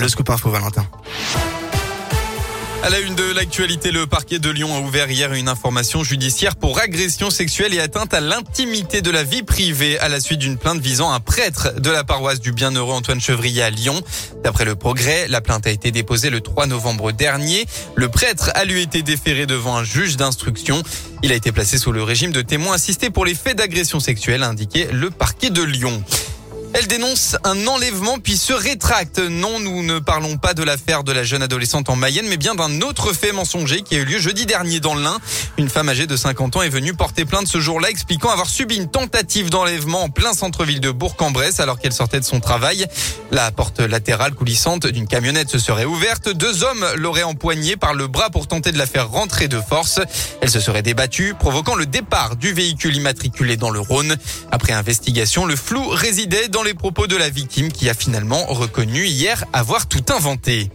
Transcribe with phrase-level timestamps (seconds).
[0.00, 0.86] Le scoop info Valentin.
[2.84, 6.54] À la une de l'actualité, le parquet de Lyon a ouvert hier une information judiciaire
[6.54, 10.56] pour agression sexuelle et atteinte à l'intimité de la vie privée à la suite d'une
[10.56, 14.00] plainte visant un prêtre de la paroisse du Bienheureux Antoine Chevrier à Lyon.
[14.44, 17.66] D'après le progrès, la plainte a été déposée le 3 novembre dernier.
[17.96, 20.80] Le prêtre a lui été déféré devant un juge d'instruction.
[21.24, 24.44] Il a été placé sous le régime de témoin assisté pour les faits d'agression sexuelle,
[24.44, 26.04] a indiqué le parquet de Lyon.
[26.74, 29.18] Elle dénonce un enlèvement puis se rétracte.
[29.18, 32.54] Non, nous ne parlons pas de l'affaire de la jeune adolescente en Mayenne, mais bien
[32.54, 35.18] d'un autre fait mensonger qui a eu lieu jeudi dernier dans l'Ain.
[35.58, 38.76] Une femme âgée de 50 ans est venue porter plainte ce jour-là, expliquant avoir subi
[38.76, 42.86] une tentative d'enlèvement en plein centre-ville de Bourg-en-Bresse alors qu'elle sortait de son travail.
[43.30, 46.30] La porte latérale coulissante d'une camionnette se serait ouverte.
[46.30, 50.00] Deux hommes l'auraient empoignée par le bras pour tenter de la faire rentrer de force.
[50.40, 54.16] Elle se serait débattue, provoquant le départ du véhicule immatriculé dans le Rhône.
[54.50, 59.04] Après investigation, le flou résidait dans les propos de la victime qui a finalement reconnu
[59.06, 60.70] hier avoir tout inventé.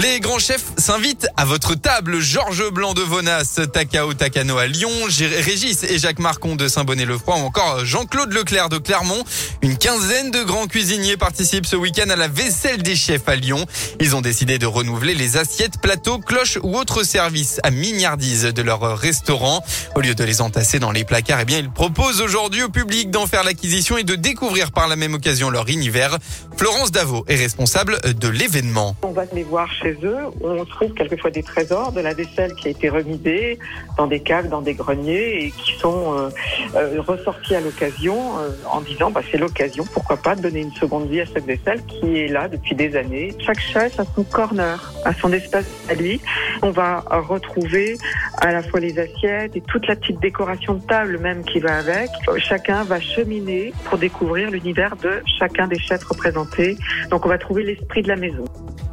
[0.00, 2.20] Les grands chefs s'invitent à votre table.
[2.20, 7.40] Georges Blanc de Vonas, Takao Takano à Lyon, Régis et Jacques Marcon de Saint-Bonnet-le-Froid ou
[7.40, 9.24] encore Jean-Claude Leclerc de Clermont.
[9.60, 13.66] Une quinzaine de grands cuisiniers participent ce week-end à la vaisselle des chefs à Lyon.
[13.98, 18.62] Ils ont décidé de renouveler les assiettes, plateaux, cloches ou autres services à mignardise de
[18.62, 19.64] leur restaurant.
[19.96, 23.10] Au lieu de les entasser dans les placards, eh bien, ils proposent aujourd'hui au public
[23.10, 26.18] d'en faire l'acquisition et de découvrir par la même occasion leur univers.
[26.56, 28.94] Florence Davo est responsable de l'événement.
[29.02, 29.68] On va les voir
[30.04, 30.18] eux.
[30.42, 33.58] On trouve quelquefois des trésors, de la vaisselle qui a été remisée
[33.96, 36.30] dans des caves, dans des greniers et qui sont euh,
[36.76, 40.72] euh, ressortis à l'occasion euh, en disant bah, c'est l'occasion, pourquoi pas, de donner une
[40.72, 43.34] seconde vie à cette vaisselle qui est là depuis des années.
[43.44, 46.20] Chaque chef a son corner, a son espace à lui.
[46.62, 47.96] On va retrouver
[48.38, 51.78] à la fois les assiettes et toute la petite décoration de table même qui va
[51.78, 52.10] avec.
[52.38, 56.76] Chacun va cheminer pour découvrir l'univers de chacun des chefs représentés.
[57.10, 58.44] Donc on va trouver l'esprit de la maison.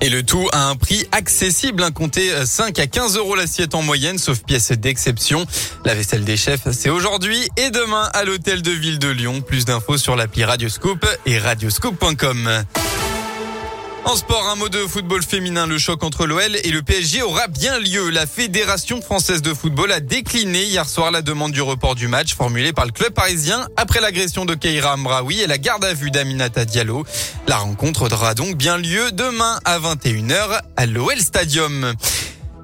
[0.00, 3.80] Et le tout à un prix accessible, un compté 5 à 15 euros l'assiette en
[3.80, 5.46] moyenne, sauf pièces d'exception.
[5.86, 9.40] La vaisselle des chefs, c'est aujourd'hui et demain à l'hôtel de ville de Lyon.
[9.40, 12.64] Plus d'infos sur l'appli Radioscope et radioscope.com.
[14.06, 15.66] En sport, un mot de football féminin.
[15.66, 18.10] Le choc entre l'OL et le PSG aura bien lieu.
[18.10, 22.34] La Fédération française de football a décliné hier soir la demande du report du match
[22.34, 26.10] formulée par le club parisien après l'agression de Keira Amraoui et la garde à vue
[26.10, 27.04] d'Aminata Diallo.
[27.48, 31.94] La rencontre aura donc bien lieu demain à 21h à l'OL Stadium.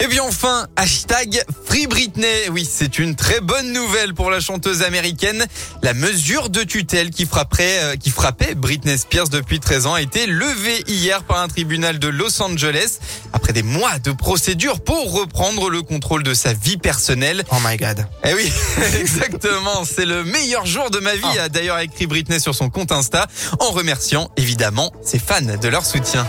[0.02, 2.48] Et puis enfin, hashtag Free Britney.
[2.50, 5.44] Oui, c'est une très bonne nouvelle pour la chanteuse américaine.
[5.82, 10.00] La mesure de tutelle qui, frapperait, euh, qui frappait Britney Spears depuis 13 ans a
[10.00, 12.98] été levée hier par un tribunal de Los Angeles
[13.34, 17.44] après des mois de procédure pour reprendre le contrôle de sa vie personnelle.
[17.52, 18.06] Oh my god.
[18.24, 18.50] Eh oui,
[18.98, 19.84] exactement.
[19.84, 21.38] C'est le meilleur jour de ma vie, Oh.
[21.40, 23.26] a d'ailleurs écrit Britney sur son compte Insta
[23.58, 26.26] en remerciant évidemment ses fans de leur soutien.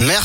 [0.00, 0.22] Merci.